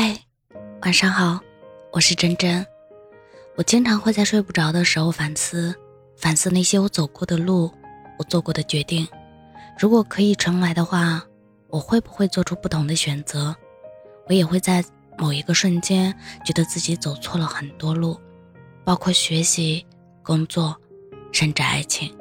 [0.00, 0.16] 嗨，
[0.82, 1.40] 晚上好，
[1.90, 2.64] 我是真真。
[3.56, 5.74] 我经常会在睡不着的时候反思，
[6.16, 7.68] 反思那些我走过的路，
[8.16, 9.04] 我做过的决定。
[9.76, 11.20] 如果可以重来的话，
[11.66, 13.52] 我会不会做出不同的选择？
[14.28, 14.84] 我也会在
[15.16, 18.16] 某一个瞬间觉得自己走错了很多路，
[18.84, 19.84] 包括学习、
[20.22, 20.76] 工作，
[21.32, 22.16] 甚至爱情。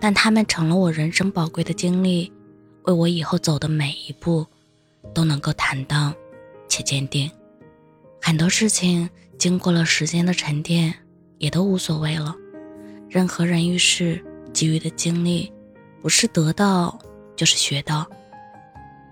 [0.00, 2.32] 但他们成了我人生宝贵的经历，
[2.84, 4.46] 为我以后走的每一步
[5.12, 6.14] 都能够坦荡
[6.74, 7.30] 且坚定。
[8.20, 9.08] 很多事情
[9.38, 10.92] 经过了时间的沉淀，
[11.38, 12.34] 也都无所谓了。
[13.08, 14.20] 任何人遇事
[14.52, 15.52] 给予的经历，
[16.02, 16.98] 不是得到
[17.36, 18.04] 就是学到。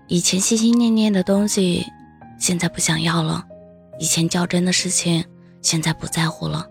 [0.09, 1.85] 以前心心念念的东西，
[2.37, 3.41] 现在不想要了；
[3.97, 5.23] 以前较真的事情，
[5.61, 6.67] 现在不在乎了。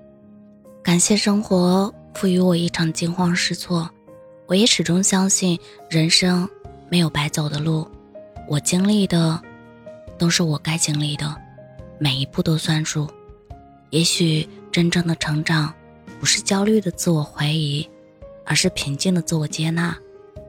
[0.83, 3.89] 感谢生活赋予我一场惊慌失措。
[4.47, 6.47] 我也始终相信，人生
[6.91, 7.89] 没有白走的路，
[8.47, 9.41] 我经历的
[10.23, 11.37] 都是我该经历的，
[11.99, 13.11] 每一步都算数。
[13.91, 15.75] 也许真正的成长，
[16.21, 17.85] 不是焦虑的自我怀疑，
[18.47, 19.93] 而是平静的自我接纳；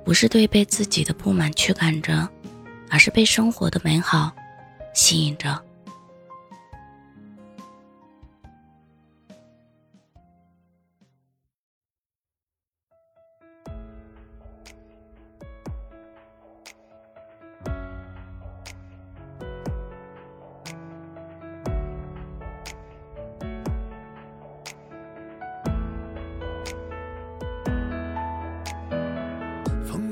[0.05, 2.29] 不是对被自己的不满驱赶着，
[2.87, 4.31] 而是被生活的美好
[4.93, 5.59] 吸引着。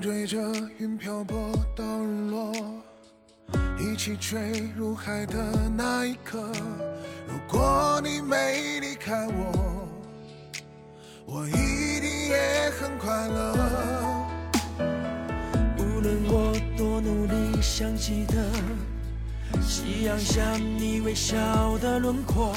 [0.02, 0.40] 追着
[0.80, 2.52] 云漂泊到日落，
[3.80, 6.52] 一起坠入海的那一刻。
[7.28, 9.88] 如果你没离开我，
[11.24, 13.54] 我一定也很快乐。
[15.78, 18.44] 无论我多努力，想记得
[19.62, 22.56] 夕阳下你微笑的轮廓，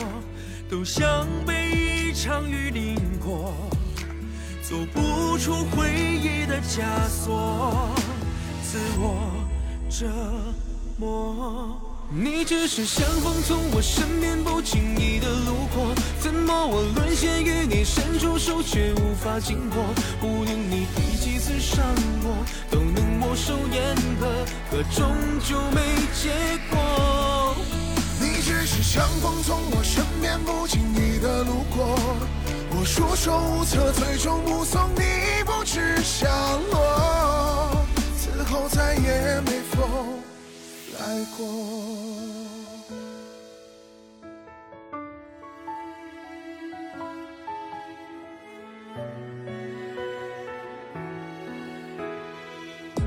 [0.70, 1.72] 都像被
[2.08, 3.52] 一场雨淋过。
[4.62, 5.00] 走不
[5.38, 7.90] 出回忆的枷锁，
[8.62, 9.30] 自我
[9.90, 10.06] 折
[10.96, 11.80] 磨。
[12.10, 19.82] 你只是像风从我身边不经意的路过，怎么我沦陷于你伸出手却无法经过？
[20.22, 21.84] 无论你第几次伤
[22.22, 25.16] 我，都能握手言和，可终
[25.48, 25.80] 究没
[26.14, 26.30] 结
[26.70, 27.56] 果。
[28.20, 31.98] 你只是像风从我身边不经意的路过。
[32.84, 36.28] 束手无策，最终目送你不知下
[36.70, 37.84] 落，
[38.16, 40.18] 此后再也没风
[40.98, 41.46] 来过。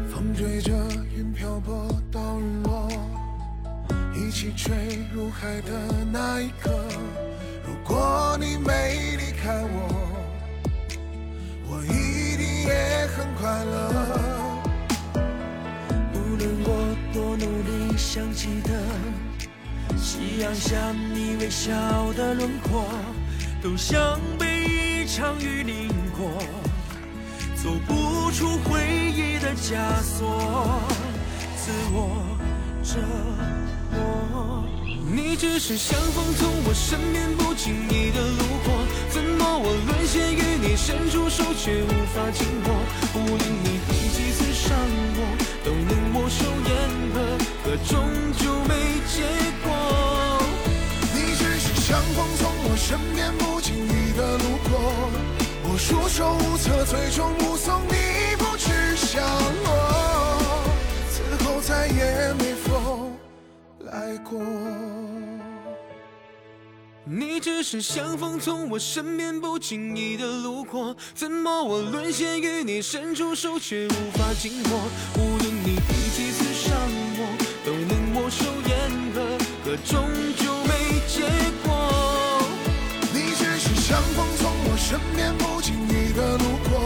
[0.09, 0.71] 风追着
[1.15, 2.89] 云漂泊到日落，
[4.15, 4.75] 一起坠
[5.13, 5.71] 入海的
[6.11, 6.71] 那一刻。
[7.87, 9.77] 果你没离开我，
[11.69, 13.73] 我一定也很快乐。
[16.13, 16.69] 无论我
[17.13, 18.71] 多努力，想记得
[19.97, 21.71] 夕阳下你微笑
[22.13, 22.85] 的轮廓，
[23.61, 25.87] 都像被一场雨淋
[26.17, 26.29] 过，
[27.55, 30.81] 走不出回忆的枷锁，
[31.55, 32.37] 自我
[32.83, 33.56] 折磨。
[35.37, 38.73] 只是像风从我身边不经意的路过，
[39.11, 42.73] 怎么我沦陷于你伸出手却无法紧握？
[43.13, 44.75] 无论你第几次伤
[45.15, 45.19] 我，
[45.63, 46.73] 都能没收言
[47.13, 48.01] 和，可终
[48.33, 48.73] 究没
[49.13, 49.21] 结
[49.61, 49.67] 果。
[51.13, 54.73] 你只是像风从我身边不经意的路过，
[55.69, 59.21] 我束手无策，最终目送你不知下
[59.65, 60.41] 落，
[61.11, 63.11] 此后再也没风
[63.85, 64.41] 来过。
[67.47, 74.81] 只是像风从我身边不经意的路过，怎么我沦陷于你伸出手却无法紧握？
[75.15, 76.77] 无论你第几次伤
[77.15, 77.21] 我，
[77.65, 80.03] 都能握手言和，可终
[80.35, 81.23] 究没结
[81.63, 82.43] 果。
[83.13, 86.77] 你只是像风从我身边不经意的路过，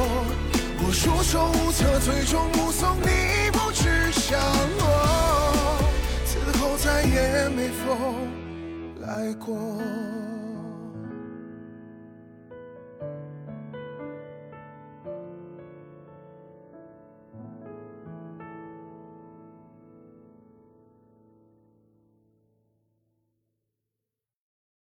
[0.86, 4.38] 我束手无策，最终目送你不知下
[4.77, 5.81] 落，
[6.24, 8.30] 此后再也没风
[9.01, 9.81] 来过。